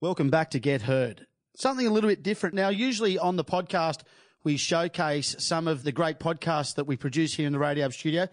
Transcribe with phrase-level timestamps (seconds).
[0.00, 1.26] Welcome back to Get Heard.
[1.56, 2.68] Something a little bit different now.
[2.68, 4.02] Usually on the podcast,
[4.44, 8.28] we showcase some of the great podcasts that we produce here in the Radio studio.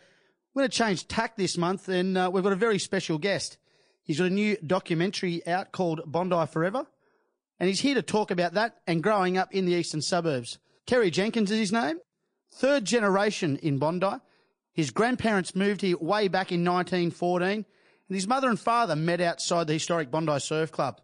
[0.53, 3.57] We're going to change tack this month, and uh, we've got a very special guest.
[4.03, 6.85] He's got a new documentary out called Bondi Forever,
[7.59, 10.59] and he's here to talk about that and growing up in the eastern suburbs.
[10.85, 11.97] Terry Jenkins is his name,
[12.53, 14.17] third generation in Bondi.
[14.71, 17.65] His grandparents moved here way back in 1914, and
[18.07, 21.01] his mother and father met outside the historic Bondi Surf Club.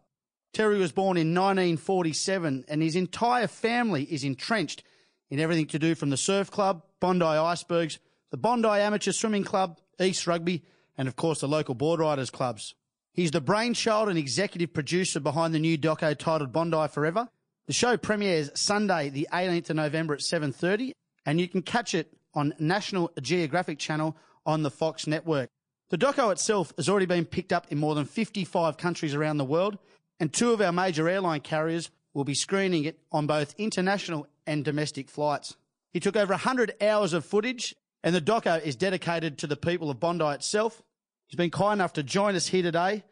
[0.53, 4.83] Terry was born in 1947 and his entire family is entrenched
[5.29, 7.99] in everything to do from the surf club, Bondi Icebergs,
[8.31, 10.63] the Bondi Amateur Swimming Club, East Rugby,
[10.97, 12.75] and of course the local board riders clubs.
[13.13, 17.29] He's the brainchild and executive producer behind the new doco titled Bondi Forever.
[17.67, 20.91] The show premieres Sunday, the 18th of November at 7.30
[21.25, 25.49] and you can catch it on National Geographic Channel on the Fox network.
[25.89, 29.45] The doco itself has already been picked up in more than 55 countries around the
[29.45, 29.77] world
[30.21, 34.63] and two of our major airline carriers will be screening it on both international and
[34.63, 35.57] domestic flights.
[35.89, 39.89] He took over 100 hours of footage, and the doco is dedicated to the people
[39.89, 40.83] of Bondi itself.
[41.25, 43.03] He's been kind enough to join us here today.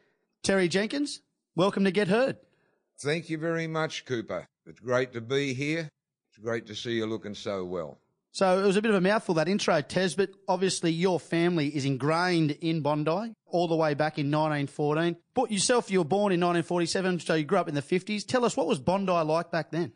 [0.43, 1.21] Terry Jenkins,
[1.55, 2.37] welcome to Get Heard.
[3.02, 4.45] Thank you very much, Cooper.
[4.67, 5.89] It's great to be here.
[6.30, 7.97] It's great to see you looking so well.
[8.31, 11.75] So it was a bit of a mouthful, that intro, Tez, but obviously your family
[11.75, 15.17] is ingrained in Bondi all the way back in 1914.
[15.33, 18.25] But yourself, you were born in 1947, so you grew up in the 50s.
[18.25, 19.94] Tell us, what was Bondi like back then?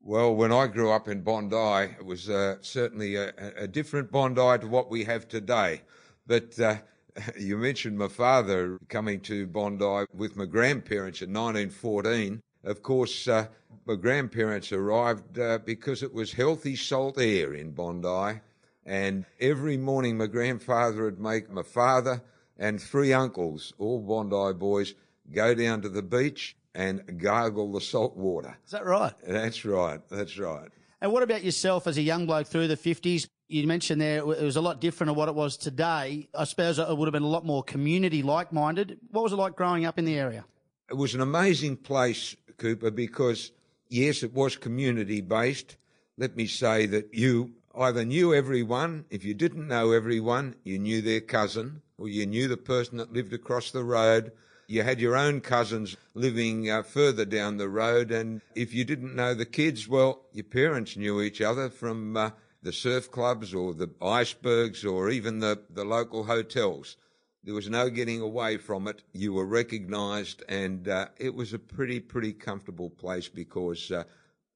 [0.00, 4.58] Well, when I grew up in Bondi, it was uh, certainly a, a, different Bondi
[4.60, 5.82] to what we have today.
[6.26, 6.76] But uh,
[7.38, 12.40] you mentioned my father coming to Bondi with my grandparents in 1914.
[12.68, 13.46] Of course, uh,
[13.86, 18.40] my grandparents arrived uh, because it was healthy salt air in Bondi.
[18.84, 22.22] And every morning, my grandfather would make my father
[22.58, 24.94] and three uncles, all Bondi boys,
[25.32, 28.58] go down to the beach and gargle the salt water.
[28.66, 29.14] Is that right?
[29.26, 30.06] That's right.
[30.10, 30.68] That's right.
[31.00, 33.28] And what about yourself as a young bloke through the 50s?
[33.48, 36.28] You mentioned there it was a lot different to what it was today.
[36.34, 38.98] I suppose it would have been a lot more community like minded.
[39.10, 40.44] What was it like growing up in the area?
[40.90, 43.52] It was an amazing place, Cooper, because
[43.88, 45.76] yes, it was community based.
[46.16, 51.00] Let me say that you either knew everyone, if you didn't know everyone, you knew
[51.00, 54.32] their cousin, or you knew the person that lived across the road.
[54.66, 59.16] You had your own cousins living uh, further down the road, and if you didn't
[59.16, 62.30] know the kids, well, your parents knew each other from uh,
[62.62, 66.96] the surf clubs or the icebergs or even the, the local hotels.
[67.44, 69.02] There was no getting away from it.
[69.12, 74.04] You were recognised, and uh, it was a pretty, pretty comfortable place because uh,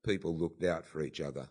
[0.04, 1.48] people looked out for each other.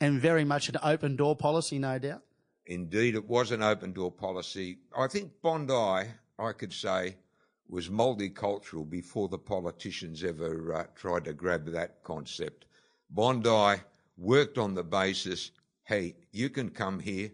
[0.00, 2.22] And very much an open door policy, no doubt.
[2.66, 4.78] Indeed, it was an open door policy.
[4.96, 6.08] I think Bondi,
[6.38, 7.16] I could say,
[7.68, 12.66] was multicultural before the politicians ever uh, tried to grab that concept.
[13.10, 13.80] Bondi
[14.16, 15.50] worked on the basis
[15.86, 17.30] hey, you can come here,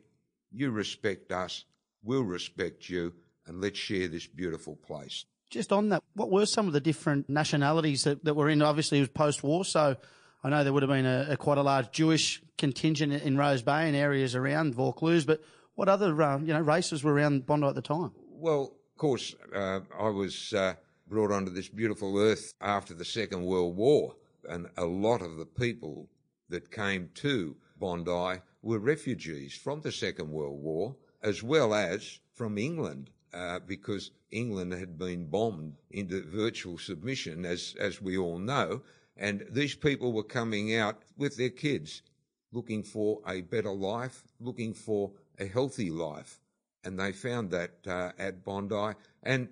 [0.50, 1.64] you respect us,
[2.02, 3.12] we'll respect you,
[3.46, 5.24] and let's share this beautiful place.
[5.50, 8.62] Just on that, what were some of the different nationalities that, that were in?
[8.62, 9.96] Obviously, it was post war, so
[10.42, 13.62] I know there would have been a, a, quite a large Jewish contingent in Rose
[13.62, 15.42] Bay and areas around Vaucluse, but
[15.74, 18.12] what other um, you know races were around Bondi at the time?
[18.30, 20.74] Well, of course, uh, I was uh,
[21.06, 24.16] brought onto this beautiful earth after the Second World War,
[24.48, 26.08] and a lot of the people
[26.48, 32.58] that came to Bondi were refugees from the Second World War, as well as from
[32.58, 38.82] England uh, because England had been bombed into virtual submission, as, as we all know.
[39.16, 42.02] And these people were coming out with their kids,
[42.50, 46.40] looking for a better life, looking for a healthy life.
[46.84, 48.94] And they found that uh, at Bondi.
[49.22, 49.48] And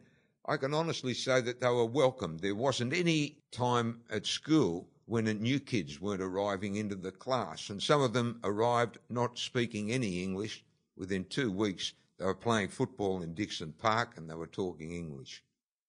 [0.47, 2.39] I can honestly say that they were welcome.
[2.39, 7.71] There wasn't any time at school when new kids weren't arriving into the class.
[7.71, 10.65] And some of them arrived not speaking any English.
[10.97, 15.43] Within two weeks, they were playing football in Dixon Park and they were talking English.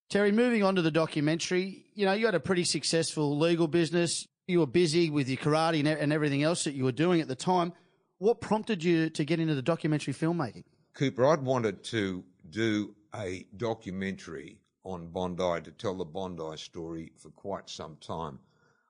[0.09, 4.25] Terry, moving on to the documentary, you know, you had a pretty successful legal business.
[4.47, 7.35] You were busy with your karate and everything else that you were doing at the
[7.35, 7.73] time.
[8.17, 10.63] What prompted you to get into the documentary filmmaking?
[10.93, 17.29] Cooper, I'd wanted to do a documentary on Bondi to tell the Bondi story for
[17.29, 18.39] quite some time.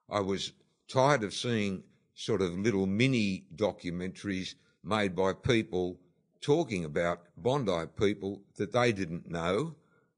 [0.10, 0.54] I was
[0.88, 6.00] tired of seeing sort of little mini documentaries made by people
[6.42, 9.76] talking about Bondi people that they didn't know.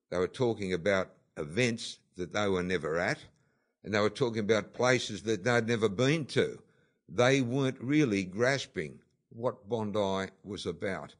[0.10, 3.19] They were talking about events that they were never at,
[3.83, 6.62] and they were talking about places that they'd never been to.
[7.10, 9.00] They weren't really grasping
[9.30, 11.16] what Bondi was about.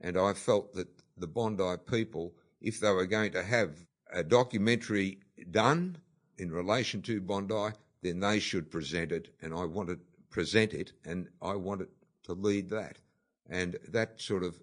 [0.00, 5.18] And I felt that the Bondi people, if they were going to have a documentary
[5.50, 5.98] done
[6.38, 11.28] in relation to Bondi, then they should present it, and I wanted present it, and
[11.42, 11.88] I want wanted
[12.28, 12.98] to lead that,
[13.48, 14.60] and that sort of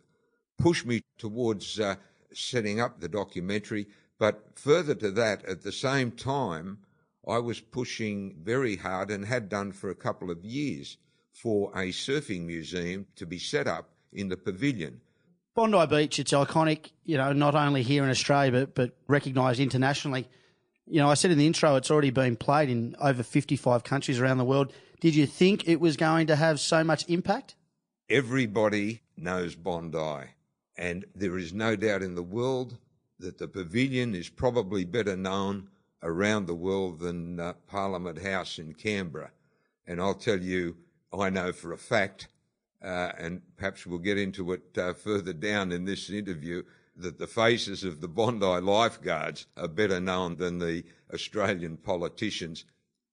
[0.57, 1.95] pushed me towards uh,
[2.33, 3.87] setting up the documentary.
[4.17, 6.79] But further to that, at the same time,
[7.27, 10.97] I was pushing very hard and had done for a couple of years
[11.33, 15.01] for a surfing museum to be set up in the pavilion.
[15.55, 20.27] Bondi Beach, it's iconic, you know, not only here in Australia, but, but recognised internationally.
[20.87, 24.19] You know, I said in the intro, it's already been played in over 55 countries
[24.19, 24.71] around the world.
[24.99, 27.55] Did you think it was going to have so much impact?
[28.07, 30.29] Everybody knows Bondi,
[30.77, 32.77] and there is no doubt in the world
[33.19, 35.69] that the pavilion is probably better known
[36.03, 39.31] around the world than uh, Parliament House in Canberra.
[39.87, 40.77] And I'll tell you,
[41.11, 42.27] I know for a fact,
[42.83, 46.61] uh, and perhaps we'll get into it uh, further down in this interview,
[46.97, 50.83] that the faces of the Bondi lifeguards are better known than the
[51.13, 52.65] Australian politicians,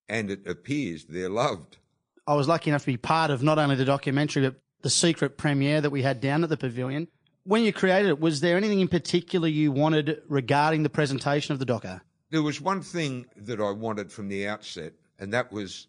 [0.08, 1.78] and it appears they're loved.
[2.26, 5.36] I was lucky enough to be part of not only the documentary, but the secret
[5.36, 7.08] premiere that we had down at the pavilion.
[7.44, 11.58] When you created it, was there anything in particular you wanted regarding the presentation of
[11.58, 12.00] the doco?
[12.30, 15.88] There was one thing that I wanted from the outset, and that was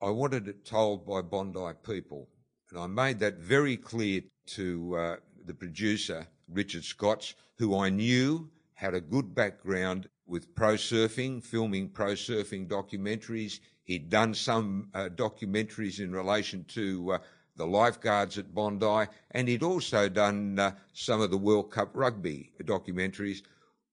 [0.00, 2.28] I wanted it told by Bondi people.
[2.70, 8.50] And I made that very clear to uh, the producer, Richard Scotts, who I knew
[8.74, 13.60] had a good background with pro surfing, filming pro surfing documentaries.
[13.84, 17.18] He'd done some uh, documentaries in relation to uh,
[17.56, 22.52] the lifeguards at Bondi, and he'd also done uh, some of the World Cup rugby
[22.62, 23.42] documentaries,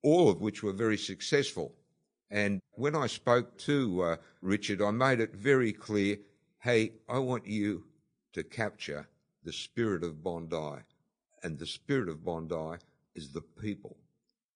[0.04, 1.74] all of which were very successful.
[2.30, 6.18] And when I spoke to uh, Richard, I made it very clear
[6.60, 7.84] hey, I want you
[8.34, 9.08] to capture
[9.44, 10.82] the spirit of Bondi.
[11.46, 12.80] And the spirit of Bondi
[13.14, 13.98] is the people.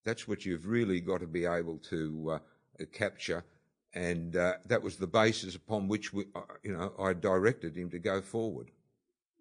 [0.06, 3.45] That's what you've really got to be able to uh, capture.
[3.94, 7.91] And uh, that was the basis upon which we, uh, you know, I directed him
[7.91, 8.71] to go forward.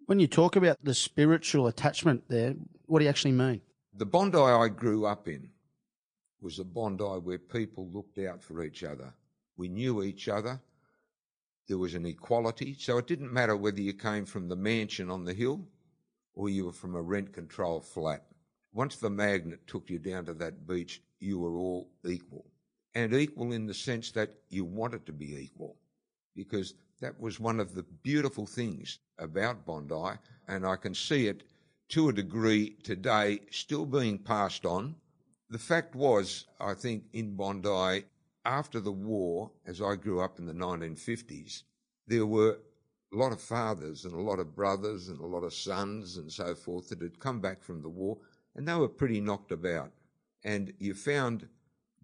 [0.04, 2.54] When you talk about the spiritual attachment there,
[2.84, 3.62] what do you actually mean?
[3.94, 5.48] The Bondi I grew up in
[6.42, 9.14] was a Bondi where people looked out for each other.
[9.56, 10.60] We knew each other.
[11.66, 12.76] There was an equality.
[12.78, 15.66] So it didn't matter whether you came from the mansion on the hill
[16.38, 18.24] or you were from a rent control flat.
[18.72, 22.46] Once the magnet took you down to that beach, you were all equal.
[22.94, 25.76] And equal in the sense that you wanted to be equal
[26.36, 31.42] because that was one of the beautiful things about Bondi, and I can see it
[31.88, 34.94] to a degree today still being passed on.
[35.50, 38.04] The fact was, I think, in Bondi,
[38.44, 41.64] after the war, as I grew up in the 1950s,
[42.06, 42.58] there were
[43.12, 46.30] a lot of fathers and a lot of brothers and a lot of sons and
[46.30, 48.18] so forth that had come back from the war,
[48.54, 49.92] and they were pretty knocked about.
[50.44, 51.48] And you found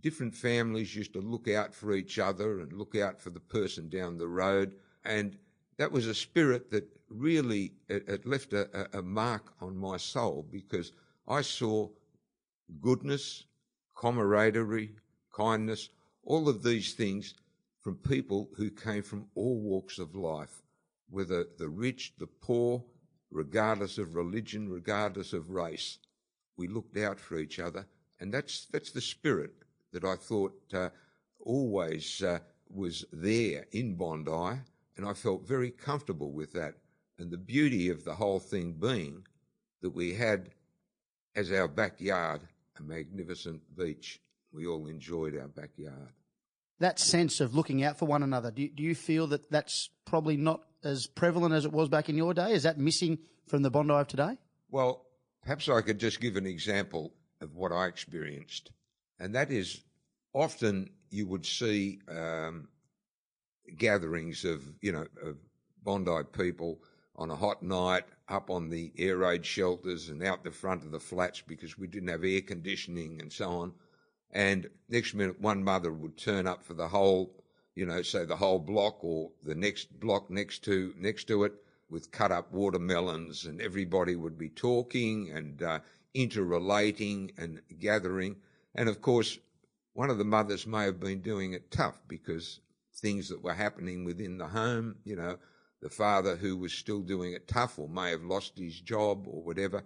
[0.00, 3.88] different families used to look out for each other and look out for the person
[3.88, 4.74] down the road.
[5.04, 5.38] And
[5.78, 10.46] that was a spirit that really it, it left a, a, mark on my soul
[10.50, 10.92] because
[11.26, 11.88] I saw
[12.80, 13.44] goodness,
[13.96, 14.96] camaraderie,
[15.34, 15.88] kindness,
[16.22, 17.34] all of these things
[17.80, 20.62] from people who came from all walks of life,
[21.08, 22.84] whether the rich, the poor,
[23.30, 25.98] regardless of religion, regardless of race.
[26.56, 27.86] We looked out for each other,
[28.20, 29.52] and that's that's the spirit
[29.92, 30.90] that I thought uh,
[31.40, 34.60] always uh, was there in Bondi,
[34.96, 36.74] and I felt very comfortable with that.
[37.18, 39.26] And the beauty of the whole thing being
[39.82, 40.50] that we had
[41.36, 42.40] as our backyard
[42.78, 44.20] a magnificent beach.
[44.52, 46.12] We all enjoyed our backyard.
[46.80, 50.36] That sense of looking out for one another, do, do you feel that that's probably
[50.36, 52.52] not as prevalent as it was back in your day?
[52.52, 54.36] Is that missing from the Bondi of today?
[54.70, 55.06] Well,
[55.42, 58.70] perhaps I could just give an example of what I experienced
[59.18, 59.82] and that is
[60.32, 62.68] often you would see um,
[63.78, 65.36] gatherings of you know of
[65.82, 66.80] Bondi people
[67.16, 70.90] on a hot night up on the air raid shelters and out the front of
[70.90, 73.72] the flats because we didn't have air conditioning and so on.
[74.32, 77.43] And next minute, one mother would turn up for the whole,
[77.74, 81.52] you know, say the whole block or the next block next to next to it
[81.90, 85.78] with cut up watermelons, and everybody would be talking and uh,
[86.14, 88.36] interrelating and gathering.
[88.74, 89.38] And of course,
[89.92, 92.60] one of the mothers may have been doing it tough because
[92.96, 95.36] things that were happening within the home, you know,
[95.82, 99.42] the father who was still doing it tough or may have lost his job or
[99.42, 99.84] whatever.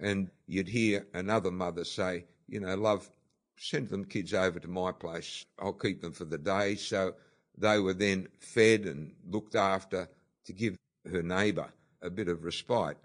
[0.00, 3.08] And you'd hear another mother say, you know, love,
[3.56, 5.44] send them kids over to my place.
[5.58, 6.76] I'll keep them for the day.
[6.76, 7.14] So
[7.56, 10.08] they were then fed and looked after
[10.46, 10.76] to give
[11.10, 11.68] her neighbour
[12.02, 12.96] a bit of respite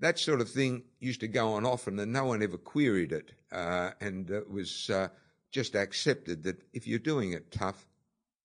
[0.00, 3.32] that sort of thing used to go on often, and no one ever queried it.
[3.52, 5.08] Uh, and it was uh,
[5.50, 7.86] just accepted that if you're doing it tough,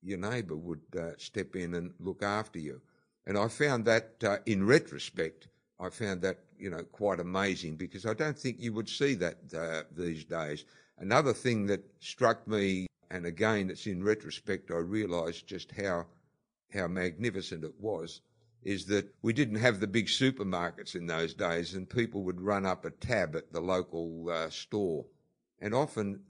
[0.03, 2.81] your neighbour would uh, step in and look after you.
[3.25, 5.47] And I found that, uh, in retrospect,
[5.79, 9.37] I found that you know quite amazing because I don't think you would see that
[9.57, 10.65] uh, these days.
[10.97, 16.07] Another thing that struck me, and again, it's in retrospect, I realised just how
[16.73, 18.21] how magnificent it was.
[18.63, 22.65] Is that we didn't have the big supermarkets in those days, and people would run
[22.65, 25.05] up a tab at the local uh, store,
[25.59, 26.21] and often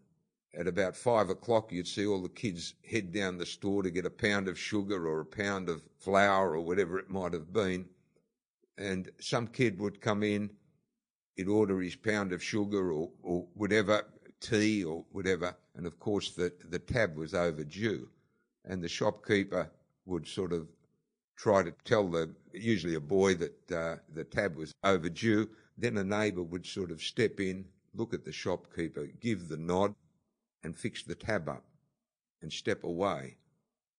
[0.58, 4.06] at about five o'clock, you'd see all the kids head down the store to get
[4.06, 7.86] a pound of sugar or a pound of flour or whatever it might have been.
[8.78, 10.50] And some kid would come in,
[11.36, 14.06] he'd order his pound of sugar or, or whatever,
[14.46, 15.56] tea or whatever.
[15.76, 18.08] And of course, the, the tab was overdue.
[18.66, 19.70] And the shopkeeper
[20.06, 20.68] would sort of
[21.36, 25.50] try to tell the, usually a boy, that uh, the tab was overdue.
[25.78, 29.94] Then a neighbour would sort of step in, look at the shopkeeper, give the nod,
[30.64, 31.64] and fix the tab up
[32.42, 33.36] and step away.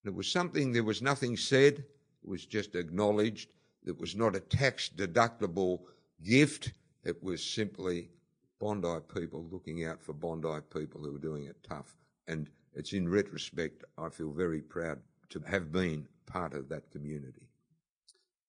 [0.02, 3.50] And it was something, there was nothing said, it was just acknowledged.
[3.84, 5.80] It was not a tax deductible
[6.24, 6.72] gift,
[7.04, 8.10] it was simply
[8.58, 11.96] Bondi people looking out for Bondi people who are doing it tough.
[12.26, 17.48] And it's in retrospect, I feel very proud to have been part of that community.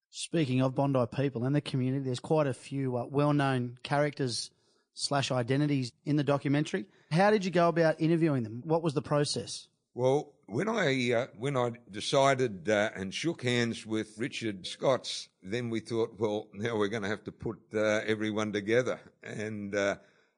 [0.09, 4.51] Speaking of Bondi people and the community, there's quite a few uh, well known characters
[4.93, 6.85] slash identities in the documentary.
[7.11, 8.61] How did you go about interviewing them?
[8.65, 9.67] What was the process?
[9.97, 15.71] Well, when I uh, when I decided uh, and shook hands with Richard Scotts, then
[15.71, 18.99] we thought, well, now we're going to have to put uh, everyone together.
[19.23, 19.95] And uh,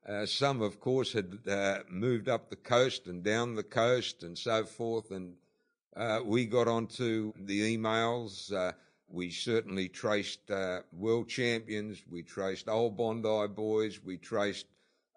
[0.07, 4.37] uh, some, of course, had uh, moved up the coast and down the coast and
[4.37, 5.11] so forth.
[5.11, 5.33] And
[6.23, 8.53] we got onto the emails.
[9.09, 10.49] We certainly traced
[10.93, 12.01] world champions.
[12.09, 13.99] We traced old Bondi boys.
[14.01, 14.67] We traced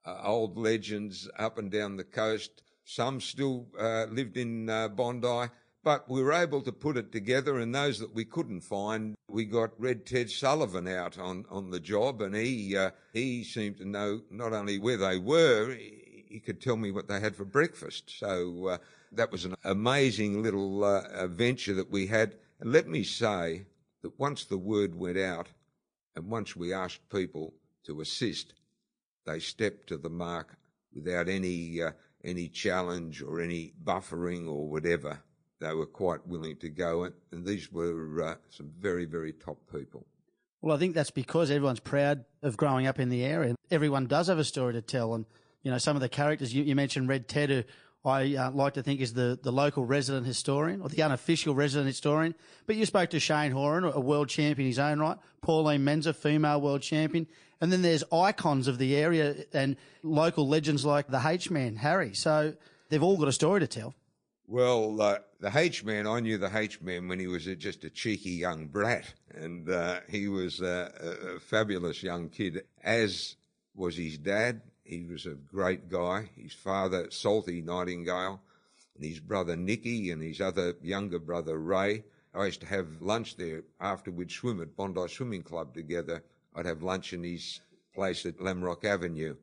[0.05, 2.63] old legends up and down the coast.
[2.85, 5.51] Some still uh, lived in uh, Bondi,
[5.85, 7.59] but we were able to put it together.
[7.59, 11.81] And those that we couldn't find, we got Red Ted Sullivan out on, on the
[11.81, 16.41] job, and he uh, he seemed to know not only where they were, he, he
[16.41, 18.19] could tell me what they had for breakfast.
[18.19, 18.79] So uh,
[19.13, 20.81] that was an amazing little
[21.29, 22.37] venture that we had.
[22.61, 23.67] And let me say,
[24.03, 25.49] that once the word went out
[26.15, 28.55] and once we asked people to assist,
[29.25, 30.57] they stepped to the mark
[30.95, 31.93] without any uh,
[32.25, 35.21] any challenge or any buffering or whatever.
[35.61, 39.59] They were quite willing to go, and, and these were uh, some very very top
[39.71, 40.07] people.
[40.61, 43.55] Well, I think that's because everyone's proud of growing up in the area.
[43.71, 45.25] Everyone does have a story to tell, and
[45.63, 47.65] you know some of the characters you, you mentioned, Red Ted, who
[48.05, 51.87] I uh, like to think is the, the local resident historian or the unofficial resident
[51.87, 52.35] historian.
[52.67, 56.15] But you spoke to Shane Horan, a world champion in his own right, Pauline Menczer,
[56.15, 57.29] female world champion.
[57.61, 62.13] And then there's icons of the area and local legends like the H Man, Harry.
[62.13, 62.55] So
[62.89, 63.95] they've all got a story to tell.
[64.49, 67.91] Well, uh, the H Man, I knew the H Man when he was just a
[67.91, 69.15] cheeky young brat.
[69.33, 73.37] And uh, he was a fabulous young kid, as
[73.77, 76.31] was his dad he was a great guy.
[76.37, 78.41] His father, Salty Nightingale,
[78.95, 82.05] and his brother Nicky, and his other younger brother Ray.
[82.35, 86.25] I used to have lunch there after we'd swim at Bondi Swimming Club together.
[86.55, 87.61] I'd have lunch in his
[87.95, 89.37] place at Lamrock Avenue.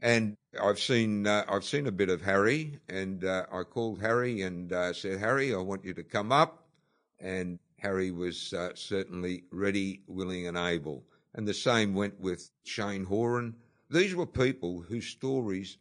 [0.00, 4.42] And I've seen uh, I've seen a bit of Harry, and uh, I called Harry
[4.42, 6.64] and uh, said, Harry, I want you to come up.
[7.18, 11.04] And Harry was uh, certainly ready, willing, and able.
[11.34, 13.54] And the same went with Shane Horan
[13.90, 15.78] these were people whose stories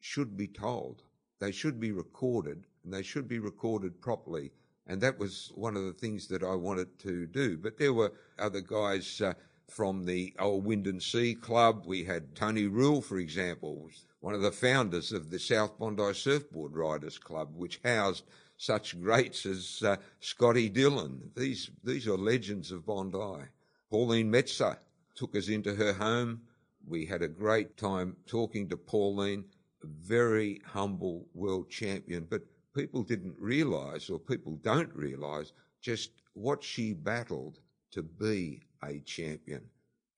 [0.00, 1.02] should be told.
[1.38, 4.52] They should be recorded, and they should be recorded properly.
[4.86, 7.56] And that was one of the things that I wanted to do.
[7.58, 9.34] But there were other guys uh,
[9.68, 11.84] from the old Wind and Sea Club.
[11.86, 16.76] We had Tony Rule, for example, one of the founders of the South Bondi Surfboard
[16.76, 18.24] Riders Club, which housed
[18.56, 21.30] such greats as uh, Scotty Dillon.
[21.36, 23.48] These, these are legends of Bondi.
[23.90, 24.78] Pauline Menczer
[25.14, 26.42] took us into her home
[26.86, 29.44] we had a great time talking to Pauline,
[29.82, 32.42] a very humble world champion, but
[32.74, 37.58] people didn't realize, or people don't realize, just what she battled
[37.90, 39.62] to be a champion.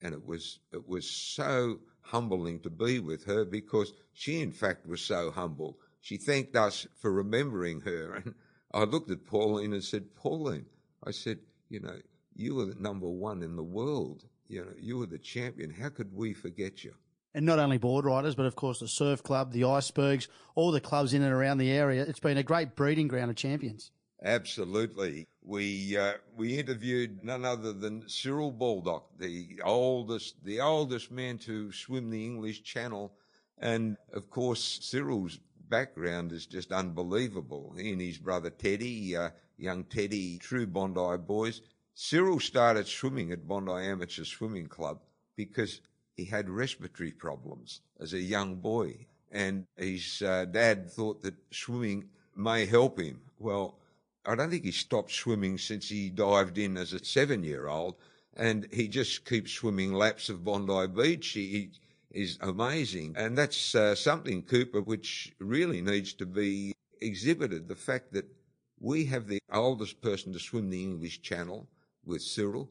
[0.02, 4.86] And it was, it was so humbling to be with her because she, in fact,
[4.86, 5.78] was so humble.
[6.00, 8.14] She thanked us for remembering her.
[8.24, 8.34] And
[8.74, 10.66] I looked at Pauline and said, Pauline,
[11.02, 11.38] I said,
[11.70, 11.98] you know,
[12.34, 15.70] you were number one in the world you know, you were the champion.
[15.70, 16.94] How could we forget you?
[17.34, 20.80] And not only board riders, but of course the surf club, the icebergs, all the
[20.80, 22.02] clubs in and around the area.
[22.02, 23.90] It's been a great breeding ground of champions.
[24.24, 25.28] Absolutely.
[25.44, 31.70] We uh, we interviewed none other than Cyril Baldock, the oldest the oldest man to
[31.70, 33.12] swim the English Channel,
[33.58, 35.38] and of course Cyril's
[35.68, 37.74] background is just unbelievable.
[37.78, 41.60] He and his brother Teddy, uh, young Teddy, true Bondi boys.
[42.00, 45.00] Cyril started swimming at Bondi Amateur Swimming Club
[45.34, 45.80] because
[46.16, 49.08] he had respiratory problems as a young boy.
[49.32, 53.20] And his uh, dad thought that swimming may help him.
[53.40, 53.80] Well,
[54.24, 57.96] I don't think he stopped swimming since he dived in as a seven year old.
[58.36, 61.26] And he just keeps swimming laps of Bondi Beach.
[61.30, 61.70] He, he
[62.12, 63.16] is amazing.
[63.16, 67.66] And that's uh, something, Cooper, which really needs to be exhibited.
[67.66, 68.30] The fact that
[68.78, 71.66] we have the oldest person to swim the English Channel
[72.08, 72.68] with Cyril.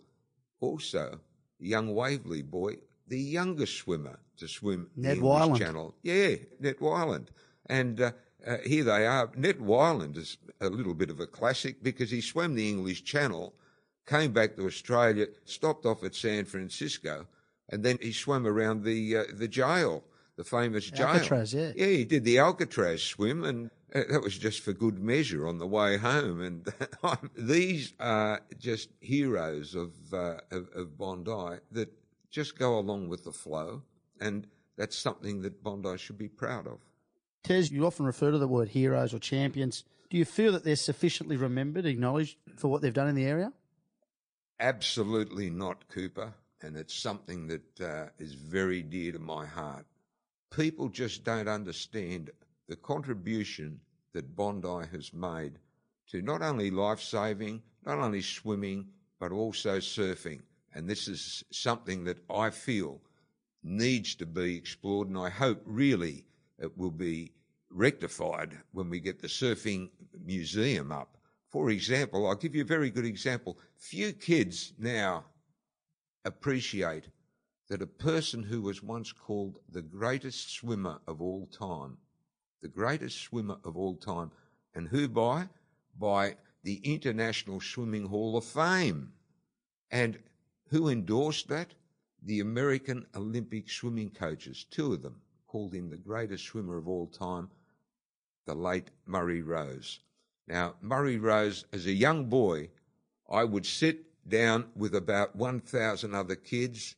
[0.60, 1.20] Also,
[1.60, 2.78] young Waverley boy,
[3.08, 5.96] the youngest swimmer to swim Ned the English Channel.
[6.02, 7.28] Yeah, Ned Wyland.
[7.68, 8.12] And uh,
[8.46, 9.30] uh, here they are.
[9.36, 13.54] Ned Wyland is a little bit of a classic because he swam the English Channel,
[14.06, 17.28] came back to Australia, stopped off at San Francisco,
[17.70, 20.04] and then he swam around the uh, the jail,
[20.38, 21.08] the famous jail.
[21.08, 21.72] Alcatraz, yeah.
[21.76, 25.58] Yeah, he did the Alcatraz swim, and uh, that was just for good measure on
[25.58, 26.42] the way home.
[26.42, 26.72] And
[27.36, 31.92] these are just heroes of, uh, of of Bondi that
[32.30, 33.82] just go along with the flow,
[34.22, 36.80] and that's something that Bondi should be proud of.
[37.44, 39.84] Tez, you often refer to the word heroes or champions.
[40.10, 43.52] Do you feel that they're sufficiently remembered, acknowledged for what they've done in the area?
[44.60, 46.34] Absolutely not, Cooper.
[46.62, 49.86] And it's something that uh, is very dear to my heart.
[50.50, 52.32] People just don't understand
[52.68, 53.80] the contribution
[54.14, 55.60] that Bondi has made
[56.08, 58.88] to not only life saving, not only swimming,
[59.20, 60.42] but also surfing.
[60.74, 63.02] And this is something that I feel
[63.64, 66.26] needs to be explored, and I hope really
[66.60, 67.34] it will be
[67.70, 69.90] rectified when we get the surfing
[70.26, 71.18] museum up.
[71.50, 73.58] For example, I'll give you a very good example.
[73.76, 75.26] Few kids now
[76.26, 77.08] appreciate
[77.68, 81.98] that a person who was once called the greatest swimmer of all time,
[82.62, 84.32] the greatest swimmer of all time,
[84.74, 85.48] and who by?
[86.00, 89.12] By the International Swimming Hall of Fame.
[89.92, 90.20] And
[90.70, 91.74] who endorsed that?
[92.24, 97.08] The American Olympic swimming coaches, two of them, called him the greatest swimmer of all
[97.08, 97.50] time,
[98.46, 100.00] the late Murray Rose.
[100.48, 102.70] Now, Murray Rose, as a young boy,
[103.30, 106.96] I would sit down with about 1,000 other kids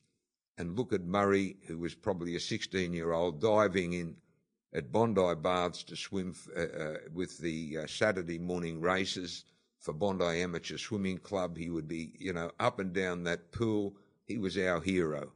[0.60, 4.16] and look at Murray, who was probably a 16 year old, diving in
[4.74, 9.46] at Bondi Baths to swim uh, uh, with the uh, Saturday morning races
[9.80, 11.58] for Bondi Amateur Swimming Club.
[11.58, 13.96] He would be, you know, up and down that pool.
[14.26, 15.32] He was our hero.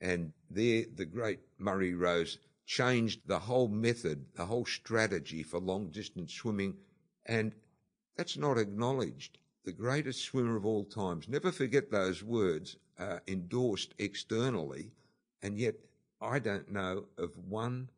[0.00, 5.88] And there, the great Murray Rose changed the whole method, the whole strategy for long
[5.88, 6.76] distance swimming.
[7.26, 7.54] And
[8.16, 9.38] that's not acknowledged.
[9.64, 11.28] The greatest swimmer of all times.
[11.28, 14.90] Never forget those words uh, endorsed externally.
[15.42, 15.74] And yet,
[16.20, 17.90] I don't know of one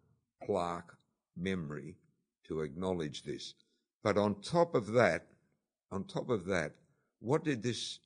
[0.44, 0.92] plaque
[1.36, 1.96] memory
[2.44, 3.54] to acknowledge this.
[4.02, 5.26] But on top of that,
[5.90, 6.72] on top of that,
[7.20, 8.00] what did this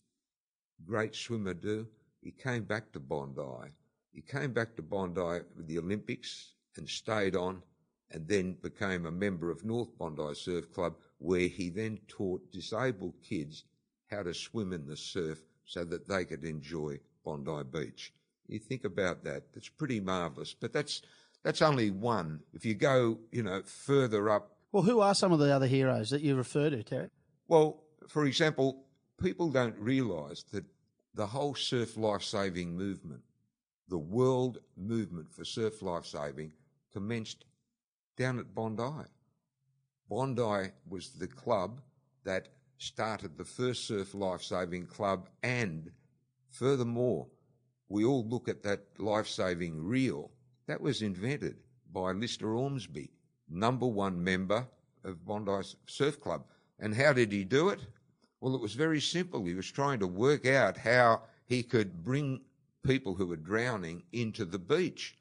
[0.84, 1.86] great swimmer do?
[2.22, 3.70] He came back to Bondi.
[4.12, 7.62] He came back to Bondi with the Olympics and stayed on
[8.10, 13.14] and then became a member of North Bondi Surf Club where he then taught disabled
[13.22, 13.64] kids
[14.10, 18.12] how to swim in the surf so that they could enjoy Bondi Beach.
[18.46, 20.54] You think about that, that's pretty marvellous.
[20.54, 21.02] But that's
[21.42, 22.40] that's only one.
[22.54, 26.10] If you go, you know, further up Well, who are some of the other heroes
[26.10, 27.10] that you refer to, Terry?
[27.48, 28.84] Well, for example,
[29.20, 30.64] people don't realise that
[31.14, 33.22] the whole surf life saving movement,
[33.88, 36.52] the world movement for surf life saving,
[36.92, 37.44] commenced
[38.16, 39.06] down at Bondi.
[40.08, 41.80] Bondi was the club
[42.24, 45.90] that started the first surf lifesaving club, and
[46.50, 47.26] furthermore,
[47.88, 50.30] we all look at that life saving reel.
[50.66, 51.56] That was invented
[51.92, 53.10] by Lester Ormsby,
[53.48, 54.66] number one member
[55.04, 56.44] of Bondi Surf Club.
[56.78, 57.80] And how did he do it?
[58.40, 59.44] Well, it was very simple.
[59.44, 62.40] He was trying to work out how he could bring
[62.84, 65.16] people who were drowning into the beach.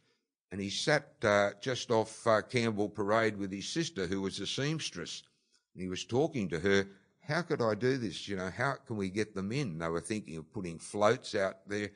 [0.51, 4.47] And he sat uh, just off uh, Campbell Parade with his sister, who was a
[4.47, 5.23] seamstress.
[5.73, 6.87] And he was talking to her,
[7.19, 8.27] How could I do this?
[8.27, 9.77] You know, how can we get them in?
[9.79, 11.89] They were thinking of putting floats out there.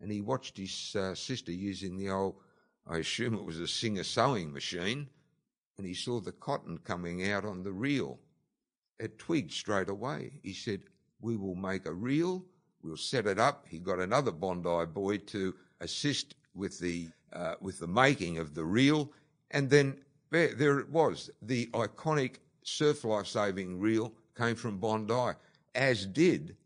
[0.00, 2.36] And he watched his uh, sister using the old,
[2.86, 5.08] I assume it was a Singer sewing machine,
[5.76, 8.18] and he saw the cotton coming out on the reel
[9.00, 10.32] it twigged straight away.
[10.42, 10.82] He said,
[11.20, 12.44] We will make a reel,
[12.82, 13.64] we'll set it up.
[13.66, 18.64] He got another Bondi boy to assist with the, uh, with the making of the
[18.64, 19.12] reel.
[19.50, 19.96] And then
[20.30, 21.30] there, there it was.
[21.42, 25.32] The iconic surf life saving reel came from Bondi,
[25.74, 26.56] as did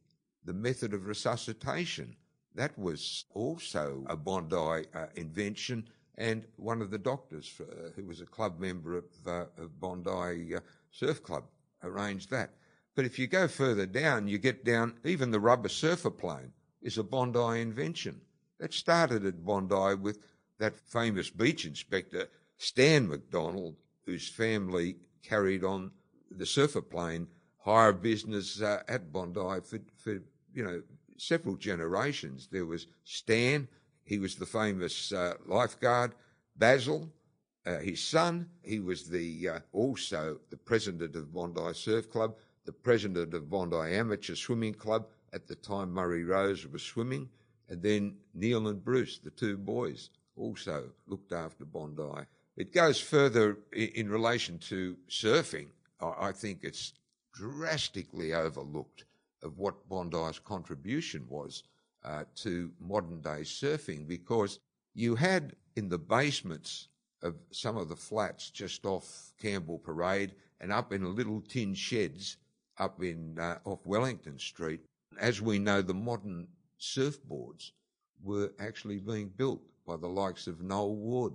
[0.44, 2.14] the method of resuscitation.
[2.55, 5.88] That was also a Bondi uh, invention.
[6.16, 10.55] and one of the doctors uh, who was a club member of, uh, of Bondi
[10.55, 11.44] uh, Surf Club
[11.83, 12.50] arranged that.
[12.94, 16.98] But if you go further down, you get down, even the rubber surfer plane is
[16.98, 18.20] a Bondi invention.
[18.61, 20.18] That started at Bondi with
[20.59, 25.90] that famous beach inspector, Stan McDonald, whose family carried on
[26.31, 27.27] the surfer plane
[27.59, 30.21] hire business uh, at Bondi for, for,
[30.53, 30.83] you know,
[31.17, 32.49] several generations.
[32.51, 33.69] There was Stan,
[34.05, 36.14] he was the famous uh, lifeguard,
[36.57, 37.11] Basil,
[37.67, 42.37] uh, his son, he was the uh, also the president of Bondi Surf Club,
[42.67, 45.07] the president of Bondi Amateur Swimming Club.
[45.33, 47.29] At the time, Murray Rose was swimming,
[47.69, 52.27] and then Neil and Bruce, the two boys, also looked after Bondi.
[52.57, 55.68] It goes further in, in relation to surfing.
[56.01, 56.92] I, I think it's
[57.33, 59.05] drastically overlooked
[59.42, 61.64] of what Bondi's contribution was
[62.05, 64.59] uh, to modern day surfing because
[64.94, 66.88] you had in the basements
[67.23, 72.37] of some of the flats just off Campbell Parade and up in little tin sheds
[72.79, 74.81] up in uh, off Wellington Street.
[75.20, 76.49] As we know, the modern
[76.81, 77.70] surfboards
[78.23, 81.35] were actually being built by the likes of Noel Wood,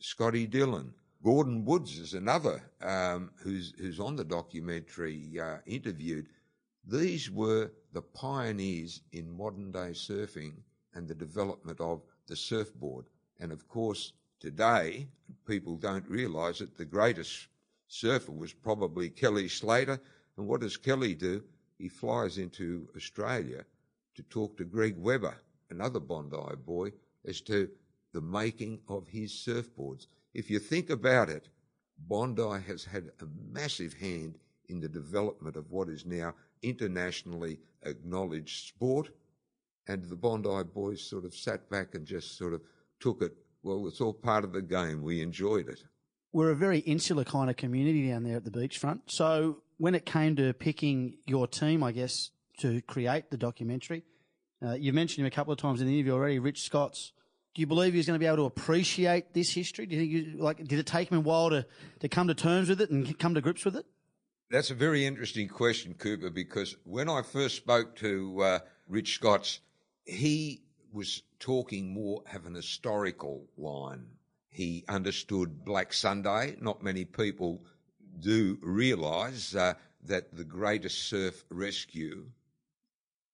[0.00, 6.28] Scotty Dillon, Gordon Woods is another um, who's who's on the documentary uh, interviewed.
[6.86, 10.52] These were the pioneers in modern day surfing
[10.94, 13.06] and the development of the surfboard.
[13.40, 15.08] And of course, today
[15.46, 17.48] people don't realise that the greatest
[17.88, 19.98] surfer was probably Kelly Slater.
[20.36, 21.42] And what does Kelly do?
[21.78, 23.64] He flies into Australia
[24.14, 25.36] to talk to Greg Webber,
[25.70, 26.92] another Bondi boy,
[27.24, 27.68] as to
[28.12, 30.06] the making of his surfboards.
[30.34, 31.48] If you think about it,
[31.98, 34.38] Bondi has had a massive hand
[34.68, 39.10] in the development of what is now internationally acknowledged sport.
[39.88, 42.62] And the Bondi boys sort of sat back and just sort of
[43.00, 43.36] took it.
[43.62, 45.02] Well, it's all part of the game.
[45.02, 45.84] We enjoyed it.
[46.32, 49.00] We're a very insular kind of community down there at the beachfront.
[49.06, 54.04] So when it came to picking your team, I guess, to create the documentary,
[54.64, 57.12] uh, you mentioned him a couple of times in the interview already, Rich Scott's
[57.56, 59.86] do you believe he was going to be able to appreciate this history?
[59.86, 61.64] Do you think, you, like, did it take him a while to,
[62.00, 63.86] to come to terms with it and come to grips with it?
[64.50, 69.60] That's a very interesting question, Cooper, because when I first spoke to uh, Rich Scotts,
[70.04, 74.04] he was talking more of an historical line.
[74.50, 76.56] He understood Black Sunday.
[76.60, 77.62] Not many people
[78.20, 82.26] do realise uh, that the greatest surf rescue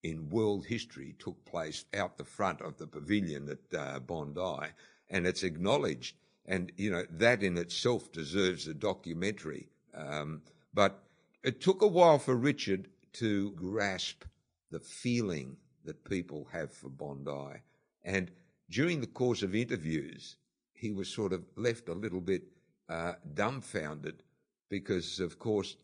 [0.02, 4.68] in world history took place out the front of the pavilion at uh, Bondi,
[5.10, 6.16] and it's acknowledged.
[6.46, 9.68] And you know that in itself deserves a documentary.
[9.94, 10.42] Um,
[10.74, 11.02] but
[11.44, 14.24] it took a while for Richard to grasp
[14.70, 17.60] the feeling that people have for Bondi,
[18.04, 18.30] and
[18.70, 20.36] during the course of interviews,
[20.72, 22.42] he was sort of left a little bit
[22.88, 24.22] uh, dumbfounded
[24.68, 25.76] because, of course,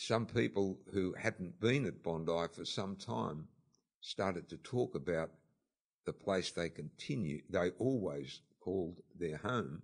[0.00, 3.48] some people who hadn't been at Bondi for some time
[4.00, 5.30] started to talk about
[6.04, 9.82] the place they continue, they always called their home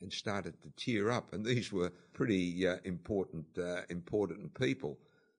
[0.00, 1.32] and started to tear up.
[1.32, 4.98] And these were pretty uh, important, uh, important people.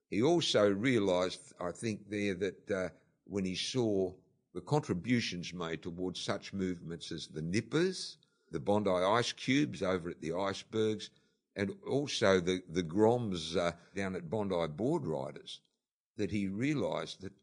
[0.09, 2.89] He also realised, I think, there that uh,
[3.25, 4.13] when he saw
[4.53, 8.17] the contributions made towards such movements as the Nippers,
[8.51, 11.09] the Bondi Ice Cubes over at the icebergs,
[11.55, 15.59] and also the, the Groms uh, down at Bondi Board Riders,
[16.17, 17.33] that he realised that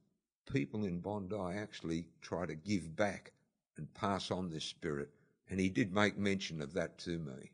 [0.53, 3.33] people in Bondi actually try to give back
[3.77, 5.11] and pass on this spirit.
[5.49, 7.51] And he did make mention of that to me.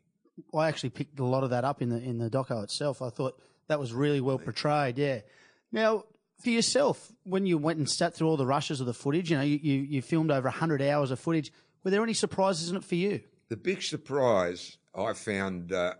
[0.53, 3.01] I actually picked a lot of that up in the in the doco itself.
[3.01, 4.97] I thought that was really well portrayed.
[4.97, 5.21] Yeah.
[5.71, 6.03] Now,
[6.41, 9.37] for yourself, when you went and sat through all the rushes of the footage, you
[9.37, 11.51] know, you, you, you filmed over 100 hours of footage.
[11.83, 13.21] Were there any surprises in it for you?
[13.49, 15.95] The big surprise I found uh,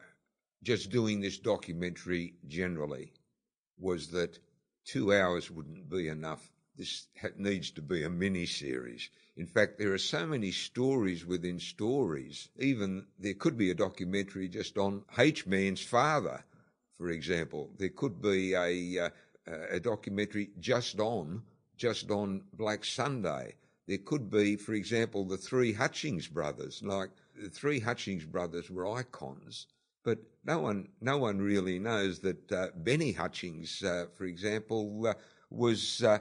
[0.63, 3.13] just doing this documentary generally
[3.79, 4.39] was that
[4.85, 6.49] two hours wouldn't be enough.
[6.75, 9.09] This needs to be a mini series.
[9.35, 12.49] In fact, there are so many stories within stories.
[12.59, 16.43] Even there could be a documentary just on H Man's father,
[16.97, 17.71] for example.
[17.77, 19.09] There could be a, uh,
[19.71, 21.43] a documentary just on
[21.77, 23.53] just on Black Sunday.
[23.87, 26.81] There could be, for example, the three Hutchings brothers.
[26.83, 29.67] Like the three Hutchings brothers were icons
[30.07, 35.13] but no one, no one really knows that uh, Benny Hutchings, uh, for example, uh,
[35.49, 36.19] was uh,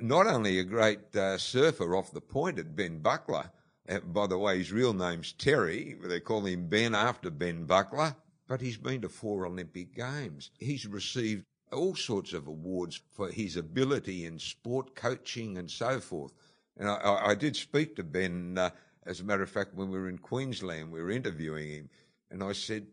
[0.00, 3.50] not only a great uh, surfer off the point at Ben Buckler.
[3.90, 5.98] Uh, by the way, his real name's Terry.
[6.02, 8.16] They call him Ben after Ben Buckler.
[8.48, 10.50] But he's been to four Olympic Games.
[10.58, 16.32] He's received all sorts of awards for his ability in sport coaching and so forth.
[16.78, 18.58] And I, I did speak to Ben
[19.04, 21.90] As a matter of fact, when we were in Queensland, we were interviewing him,
[22.30, 22.86] and I said,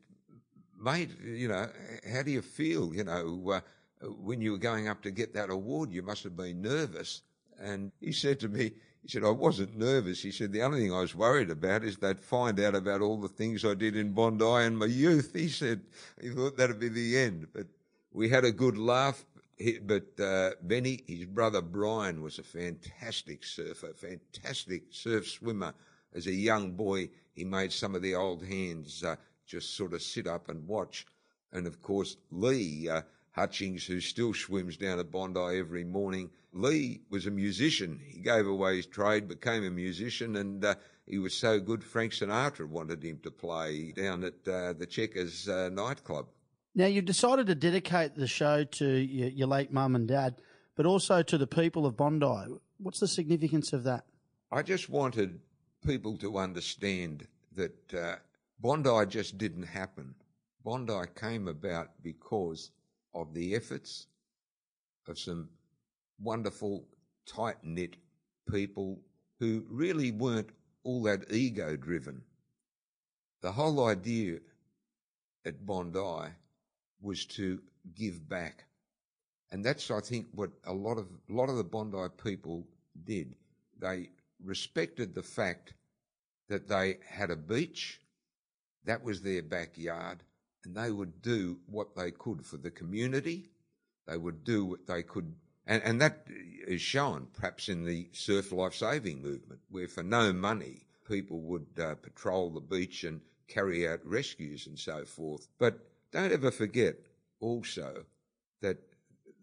[0.84, 1.70] "Mate, you know,
[2.12, 2.94] how do you feel?
[2.94, 3.62] You know, uh,
[4.08, 7.22] when you were going up to get that award, you must have been nervous."
[7.60, 10.22] And he said to me, he said, I wasn't nervous.
[10.22, 13.20] He said, the only thing I was worried about is they'd find out about all
[13.20, 15.32] the things I did in Bondi in my youth.
[15.34, 15.82] He said,
[16.22, 17.48] he thought that'd be the end.
[17.54, 17.68] But
[18.14, 19.26] we had a good laugh.
[19.84, 25.74] But uh, Benny, his brother Brian, was a fantastic surfer, fantastic surf swimmer.
[26.14, 30.02] As a young boy, he made some of the old hands uh, just sort of
[30.02, 31.06] sit up and watch.
[31.52, 33.02] And of course, Lee uh,
[33.32, 38.00] Hutchings, who still swims down at Bondi every morning, Lee was a musician.
[38.06, 40.76] He gave away his trade, became a musician, and uh,
[41.08, 41.84] he was so good.
[41.84, 46.28] Frank Sinatra wanted him to play down at uh, the Checkers uh, nightclub.
[46.76, 50.36] Now, you've decided to dedicate the show to your, your late mum and dad,
[50.76, 52.56] but also to the people of Bondi.
[52.78, 54.06] What's the significance of that?
[54.52, 55.40] I just wanted
[55.86, 58.16] people to understand that uh,
[58.60, 60.16] Bondi just didn't happen.
[60.64, 62.72] Bondi came about because
[63.14, 64.08] of the efforts
[65.08, 65.50] of some
[66.20, 66.86] wonderful,
[67.26, 67.98] tight knit
[68.50, 69.00] people
[69.40, 70.50] who really weren't
[70.84, 72.22] all that ego driven.
[73.42, 74.40] The whole idea
[75.46, 76.32] at Bondi
[77.02, 77.62] was to
[77.96, 78.64] give back.
[79.52, 82.66] And that's, I think, what a lot of, a lot of the Bondi people
[83.04, 83.36] did.
[83.80, 84.10] They
[84.44, 85.74] respected the fact
[86.50, 88.00] that they had a beach,
[88.86, 90.24] that was their backyard,
[90.66, 93.50] and they would do what they could for the community.
[94.08, 95.34] They would do what they could
[95.66, 96.28] and, and that
[96.68, 101.68] is shown perhaps in the surf life saving movement, where for no money people would
[101.82, 105.48] uh, patrol the beach and carry out rescues and so forth.
[105.58, 105.80] But
[106.12, 106.96] don't ever forget
[107.40, 108.06] also
[108.62, 108.78] that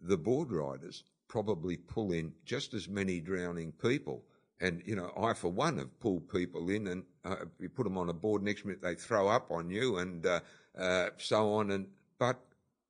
[0.01, 4.23] the board riders probably pull in just as many drowning people.
[4.59, 7.97] And, you know, I, for one, have pulled people in and uh, you put them
[7.97, 10.39] on a board, next minute they throw up on you and uh,
[10.77, 11.71] uh so on.
[11.71, 11.87] And
[12.19, 12.39] But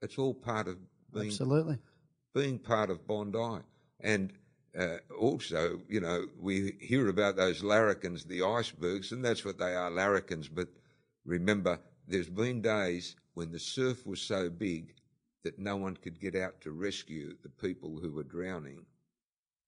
[0.01, 0.77] it's all part of
[1.13, 1.77] being Absolutely
[2.33, 3.63] being part of Bondi.
[3.99, 4.33] And
[4.77, 9.75] uh, also, you know, we hear about those larrikins, the icebergs, and that's what they
[9.75, 10.47] are, larrikins.
[10.47, 10.69] But
[11.25, 14.93] remember, there's been days when the surf was so big
[15.43, 18.85] that no one could get out to rescue the people who were drowning.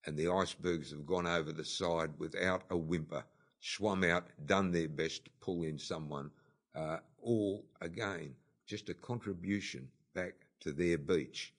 [0.06, 3.24] And the icebergs have gone over the side without a whimper,
[3.64, 6.30] swum out, done their best to pull in someone,
[6.74, 8.34] uh, all again,
[8.66, 11.54] just a contribution back to their beach.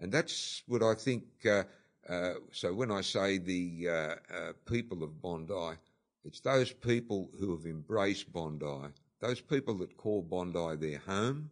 [0.00, 1.24] And that's what I think.
[1.44, 1.64] Uh,
[2.08, 5.76] uh, so when I say the uh, uh, people of Bondi,
[6.24, 8.88] it's those people who have embraced Bondi,
[9.20, 11.50] those people that call Bondi their home,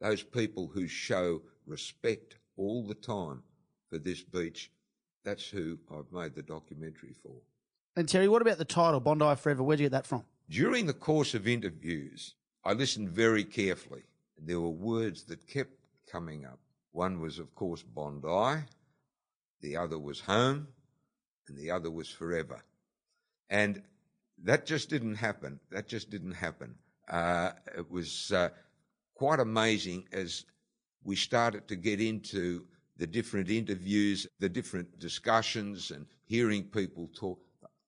[0.00, 3.42] those people who show respect all the time
[3.90, 4.70] for this beach.
[5.24, 7.36] That's who I've made the documentary for.
[7.94, 9.62] And Terry, what about the title, Bondi Forever?
[9.62, 10.24] Where'd you get that from?
[10.48, 14.04] During the course of interviews, I listened very carefully.
[14.38, 15.72] There were words that kept
[16.10, 16.58] coming up.
[16.92, 18.62] One was, of course, Bondi,
[19.60, 20.68] the other was home,
[21.48, 22.64] and the other was forever.
[23.50, 23.82] And
[24.42, 25.60] that just didn't happen.
[25.70, 26.74] That just didn't happen.
[27.08, 28.48] Uh, it was uh,
[29.14, 30.46] quite amazing as
[31.04, 32.64] we started to get into
[32.96, 37.38] the different interviews, the different discussions, and hearing people talk.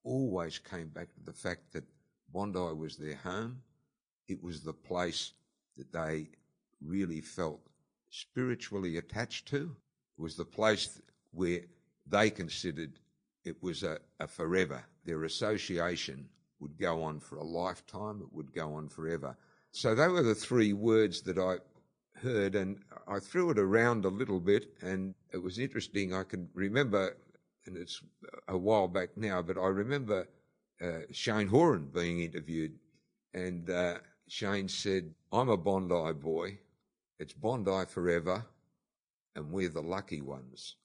[0.05, 1.83] Always came back to the fact that
[2.31, 3.61] Bondi was their home.
[4.29, 5.33] It was the place
[5.77, 6.29] that they
[6.81, 7.59] really felt
[8.09, 9.75] spiritually attached to
[10.17, 11.61] It was the place where
[12.07, 12.99] they considered
[13.43, 14.83] it was a, a forever.
[15.03, 19.37] Their association would go on for a lifetime, it would go on forever.
[19.71, 21.57] So they were the three words that I
[22.19, 26.13] heard, and I threw it around a little bit, and it was interesting.
[26.13, 27.17] I can remember,
[27.67, 28.01] and it's
[28.47, 30.27] a while back now, but I remember
[30.81, 32.73] uh, Shane Horan being interviewed,
[33.33, 33.95] and uh,
[34.27, 36.59] Shane said, I'm a Bondi boy.
[37.19, 38.45] It's Bondi forever,
[39.35, 40.75] and we're the lucky ones.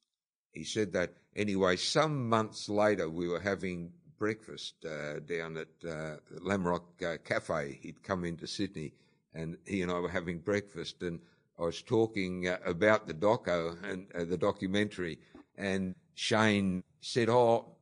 [0.52, 1.76] He said that anyway.
[1.76, 7.78] Some months later, we were having breakfast uh, down at uh, Lamrock uh, Cafe.
[7.82, 8.92] He'd come into Sydney,
[9.34, 11.20] and he and I were having breakfast, and
[11.58, 15.18] I was talking uh, about the doco and uh, the documentary,
[15.56, 17.76] and Shane said, "Oh,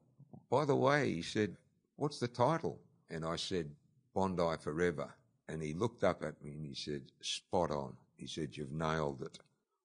[0.51, 1.57] by the way," he said,
[1.97, 3.71] "What's the title?" And I said,
[4.15, 5.15] "Bondi Forever."
[5.49, 9.23] And he looked up at me and he said, "Spot on." He said, You've nailed
[9.23, 9.39] it.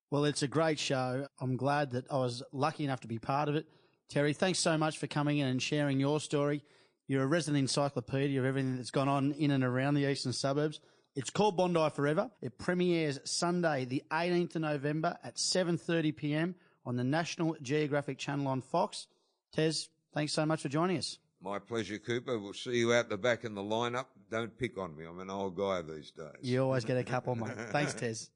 [0.09, 1.27] Well, it's a great show.
[1.39, 3.67] I'm glad that I was lucky enough to be part of it.
[4.09, 6.63] Terry, thanks so much for coming in and sharing your story.
[7.07, 10.79] You're a resident encyclopedia of everything that's gone on in and around the eastern suburbs.
[11.15, 12.31] It's called Bondi Forever.
[12.41, 16.55] It premieres Sunday, the 18th of November at 7:30 p.m.
[16.85, 19.07] on the National Geographic Channel on Fox.
[19.53, 21.19] Tez, thanks so much for joining us.
[21.41, 22.39] My pleasure, Cooper.
[22.39, 24.05] We'll see you out the back in the lineup.
[24.31, 25.05] Don't pick on me.
[25.05, 26.27] I'm an old guy these days.
[26.41, 27.51] You always get a couple, mate.
[27.71, 28.29] Thanks, Tez.